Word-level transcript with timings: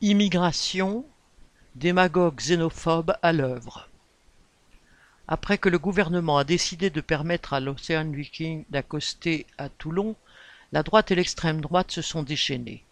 Immigration, 0.00 1.04
démagogue 1.74 2.38
xénophobe 2.38 3.16
à 3.20 3.32
l'œuvre. 3.32 3.88
Après 5.26 5.58
que 5.58 5.68
le 5.68 5.80
gouvernement 5.80 6.38
a 6.38 6.44
décidé 6.44 6.88
de 6.88 7.00
permettre 7.00 7.52
à 7.52 7.58
l'Ocean 7.58 8.08
Viking 8.12 8.64
d'accoster 8.70 9.44
à 9.58 9.68
Toulon, 9.68 10.14
la 10.70 10.84
droite 10.84 11.10
et 11.10 11.16
l'extrême 11.16 11.60
droite 11.60 11.90
se 11.90 12.00
sont 12.00 12.22
déchaînées. 12.22 12.84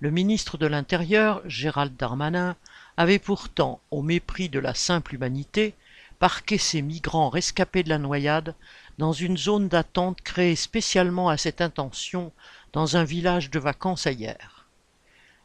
Le 0.00 0.10
ministre 0.10 0.56
de 0.56 0.66
l'Intérieur, 0.66 1.42
Gérald 1.44 1.94
Darmanin, 1.98 2.56
avait 2.96 3.18
pourtant, 3.18 3.82
au 3.90 4.00
mépris 4.00 4.48
de 4.48 4.58
la 4.58 4.72
simple 4.72 5.16
humanité, 5.16 5.74
parqué 6.18 6.56
ces 6.56 6.80
migrants 6.80 7.28
rescapés 7.28 7.82
de 7.82 7.90
la 7.90 7.98
noyade 7.98 8.54
dans 8.96 9.12
une 9.12 9.36
zone 9.36 9.68
d'attente 9.68 10.22
créée 10.22 10.56
spécialement 10.56 11.28
à 11.28 11.36
cette 11.36 11.60
intention 11.60 12.32
dans 12.72 12.96
un 12.96 13.04
village 13.04 13.50
de 13.50 13.58
vacances 13.58 14.06
ailleurs. 14.06 14.57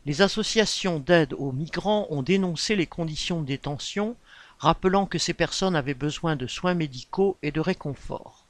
Les 0.05 0.21
associations 0.21 0.99
d'aide 0.99 1.33
aux 1.33 1.53
migrants 1.53 2.07
ont 2.09 2.23
dénoncé 2.23 2.75
les 2.75 2.87
conditions 2.87 3.41
de 3.41 3.47
détention, 3.47 4.17
rappelant 4.59 5.05
que 5.05 5.17
ces 5.17 5.33
personnes 5.33 5.77
avaient 5.77 5.93
besoin 5.93 6.35
de 6.35 6.45
soins 6.45 6.73
médicaux 6.73 7.37
et 7.41 7.51
de 7.51 7.61
réconfort. 7.61 8.45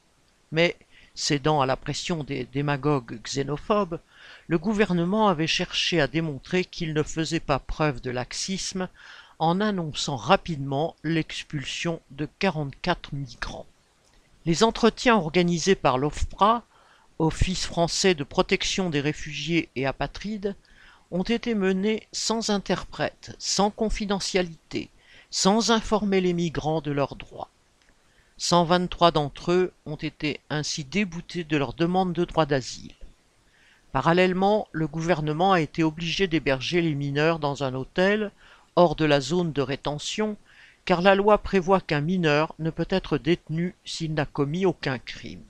Mais, 0.51 0.75
cédant 1.13 1.61
à 1.61 1.67
la 1.67 1.77
pression 1.77 2.23
des 2.23 2.45
démagogues 2.45 3.21
xénophobes, 3.21 3.99
le 4.47 4.57
gouvernement 4.57 5.27
avait 5.27 5.47
cherché 5.47 6.01
à 6.01 6.07
démontrer 6.07 6.65
qu'il 6.65 6.93
ne 6.93 7.03
faisait 7.03 7.39
pas 7.39 7.59
preuve 7.59 8.01
de 8.01 8.09
laxisme 8.09 8.89
en 9.37 9.61
annonçant 9.61 10.15
rapidement 10.15 10.95
l'expulsion 11.03 12.01
de 12.09 12.27
44 12.39 13.13
migrants. 13.13 13.67
Les 14.45 14.63
entretiens 14.63 15.15
organisés 15.15 15.75
par 15.75 15.99
l'OFPRA, 15.99 16.63
Office 17.19 17.65
français 17.65 18.15
de 18.15 18.23
protection 18.23 18.89
des 18.89 19.01
réfugiés 19.01 19.69
et 19.75 19.85
apatrides, 19.85 20.55
ont 21.13 21.23
été 21.23 21.53
menés 21.53 22.07
sans 22.11 22.49
interprète, 22.49 23.35
sans 23.37 23.69
confidentialité, 23.69 24.89
sans 25.29 25.69
informer 25.69 26.21
les 26.21 26.33
migrants 26.33 26.81
de 26.81 26.91
leurs 26.91 27.15
droits. 27.15 27.49
123 28.37 29.11
d'entre 29.11 29.51
eux 29.51 29.73
ont 29.85 29.95
été 29.95 30.39
ainsi 30.49 30.83
déboutés 30.83 31.43
de 31.43 31.55
leur 31.55 31.73
demande 31.73 32.13
de 32.13 32.25
droit 32.25 32.47
d'asile. 32.47 32.95
Parallèlement, 33.91 34.67
le 34.71 34.87
gouvernement 34.87 35.53
a 35.53 35.61
été 35.61 35.83
obligé 35.83 36.25
d'héberger 36.25 36.81
les 36.81 36.95
mineurs 36.95 37.37
dans 37.37 37.63
un 37.63 37.75
hôtel 37.75 38.31
hors 38.75 38.95
de 38.95 39.05
la 39.05 39.21
zone 39.21 39.53
de 39.53 39.61
rétention, 39.61 40.35
car 40.83 41.03
la 41.03 41.13
loi 41.13 41.37
prévoit 41.37 41.79
qu'un 41.79 42.01
mineur 42.01 42.55
ne 42.57 42.71
peut 42.71 42.87
être 42.89 43.19
détenu 43.19 43.75
s'il 43.85 44.15
n'a 44.15 44.25
commis 44.25 44.65
aucun 44.65 44.97
crime. 44.97 45.43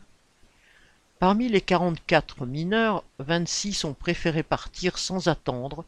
Parmi 1.24 1.48
les 1.48 1.62
44 1.62 2.46
mineurs, 2.46 3.02
26 3.20 3.86
ont 3.86 3.94
préféré 3.94 4.44
partir 4.44 4.98
sans 4.98 5.30
attendre, 5.30 5.86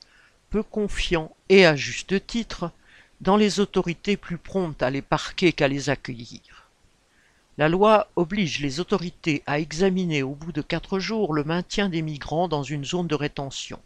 peu 0.49 0.63
confiants 0.63 1.35
et 1.49 1.65
à 1.65 1.75
juste 1.75 2.25
titre 2.25 2.71
dans 3.19 3.35
les 3.35 3.59
autorités 3.59 4.15
plus 4.15 4.37
promptes 4.37 4.81
à 4.81 4.89
les 4.89 5.01
parquer 5.01 5.51
qu'à 5.51 5.67
les 5.67 5.89
accueillir. 5.89 6.69
La 7.57 7.67
loi 7.67 8.07
oblige 8.15 8.61
les 8.61 8.79
autorités 8.79 9.43
à 9.45 9.59
examiner 9.59 10.23
au 10.23 10.35
bout 10.35 10.53
de 10.53 10.61
quatre 10.61 10.99
jours 10.99 11.33
le 11.33 11.43
maintien 11.43 11.89
des 11.89 12.01
migrants 12.01 12.47
dans 12.47 12.63
une 12.63 12.85
zone 12.85 13.07
de 13.07 13.15
rétention. 13.15 13.81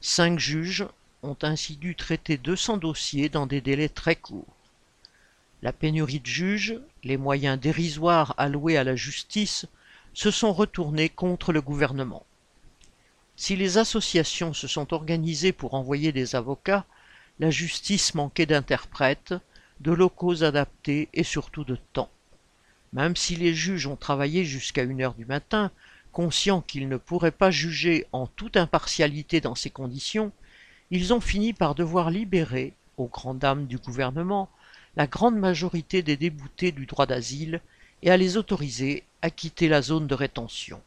Cinq 0.00 0.38
juges 0.38 0.86
ont 1.24 1.36
ainsi 1.42 1.74
dû 1.74 1.96
traiter 1.96 2.36
200 2.36 2.76
dossiers 2.76 3.28
dans 3.28 3.46
des 3.46 3.60
délais 3.60 3.88
très 3.88 4.14
courts. 4.14 4.54
La 5.60 5.72
pénurie 5.72 6.20
de 6.20 6.26
juges, 6.26 6.78
les 7.02 7.16
moyens 7.16 7.58
dérisoires 7.58 8.36
alloués 8.38 8.76
à 8.76 8.84
la 8.84 8.94
justice 8.94 9.66
se 10.14 10.30
sont 10.30 10.52
retournés 10.52 11.08
contre 11.08 11.52
le 11.52 11.60
gouvernement. 11.60 12.24
Si 13.36 13.56
les 13.56 13.78
associations 13.78 14.52
se 14.52 14.68
sont 14.68 14.92
organisées 14.92 15.52
pour 15.52 15.74
envoyer 15.74 16.12
des 16.12 16.36
avocats, 16.36 16.84
la 17.40 17.50
justice 17.50 18.14
manquait 18.14 18.46
d'interprètes, 18.46 19.34
de 19.80 19.92
locaux 19.92 20.44
adaptés 20.44 21.08
et 21.12 21.24
surtout 21.24 21.64
de 21.64 21.76
temps. 21.92 22.10
Même 22.92 23.16
si 23.16 23.36
les 23.36 23.54
juges 23.54 23.86
ont 23.86 23.96
travaillé 23.96 24.44
jusqu'à 24.44 24.82
une 24.82 25.00
heure 25.00 25.14
du 25.14 25.24
matin, 25.24 25.70
conscients 26.12 26.60
qu'ils 26.60 26.88
ne 26.88 26.98
pourraient 26.98 27.30
pas 27.30 27.50
juger 27.50 28.06
en 28.12 28.26
toute 28.26 28.56
impartialité 28.56 29.40
dans 29.40 29.54
ces 29.54 29.70
conditions, 29.70 30.30
ils 30.90 31.14
ont 31.14 31.20
fini 31.20 31.54
par 31.54 31.74
devoir 31.74 32.10
libérer, 32.10 32.74
aux 32.98 33.06
grandes 33.06 33.38
dames 33.38 33.66
du 33.66 33.78
gouvernement, 33.78 34.50
la 34.94 35.06
grande 35.06 35.36
majorité 35.36 36.02
des 36.02 36.18
déboutés 36.18 36.70
du 36.70 36.84
droit 36.84 37.06
d'asile 37.06 37.62
et 38.02 38.10
à 38.10 38.18
les 38.18 38.36
autoriser 38.36 39.04
à 39.22 39.30
quitter 39.30 39.68
la 39.68 39.82
zone 39.82 40.06
de 40.06 40.14
rétention. 40.14 40.80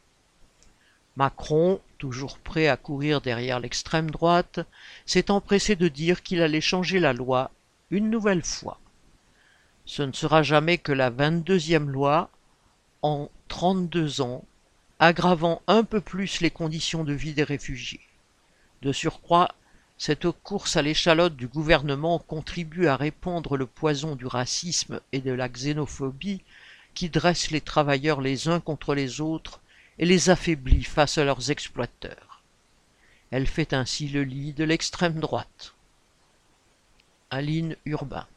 Macron, 1.16 1.79
toujours 1.97 2.38
prêt 2.38 2.68
à 2.68 2.75
courir 2.75 3.22
derrière 3.22 3.59
l'extrême 3.59 4.12
droite, 4.12 4.59
s'est 5.06 5.31
empressé 5.31 5.75
de 5.75 5.88
dire 5.88 6.23
qu'il 6.23 6.41
allait 6.41 6.62
changer 6.62 7.00
la 7.00 7.13
loi 7.13 7.51
une 7.90 8.09
nouvelle 8.09 8.44
fois. 8.44 8.79
Ce 9.85 10.01
ne 10.01 10.12
sera 10.12 10.44
jamais 10.44 10.78
que 10.78 10.91
la 10.91 11.09
vingt-deuxième 11.09 11.90
loi 11.90 12.29
en 13.01 13.29
trente-deux 13.47 14.22
ans, 14.22 14.44
aggravant 15.00 15.62
un 15.67 15.84
peu 15.84 16.02
plus 16.02 16.41
les 16.41 16.50
conditions 16.50 17.03
de 17.03 17.13
vie 17.13 17.34
des 17.34 17.44
réfugiés. 17.44 18.02
De 18.81 18.91
surcroît, 18.91 19.53
cette 19.97 20.29
course 20.29 20.75
à 20.75 20.81
l'échalote 20.81 21.35
du 21.35 21.47
gouvernement 21.47 22.19
contribue 22.19 22.88
à 22.88 22.97
répandre 22.97 23.56
le 23.56 23.66
poison 23.66 24.16
du 24.16 24.25
racisme 24.25 25.00
et 25.13 25.22
de 25.22 25.31
la 25.31 25.47
xénophobie 25.47 26.41
qui 26.95 27.09
dresse 27.09 27.51
les 27.51 27.61
travailleurs 27.61 28.22
les 28.22 28.47
uns 28.47 28.59
contre 28.59 28.95
les 28.95 29.22
autres 29.22 29.61
et 30.00 30.06
les 30.06 30.29
affaiblit 30.29 30.83
face 30.83 31.17
à 31.17 31.25
leurs 31.25 31.51
exploiteurs. 31.51 32.41
Elle 33.29 33.47
fait 33.47 33.73
ainsi 33.73 34.07
le 34.07 34.23
lit 34.23 34.53
de 34.53 34.63
l'extrême 34.63 35.19
droite. 35.19 35.75
Aline 37.29 37.75
Urbain 37.85 38.28